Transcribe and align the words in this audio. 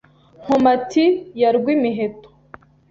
Nkomati 0.43 1.05
ya 1.41 1.49
Rwimiheto 1.55 2.29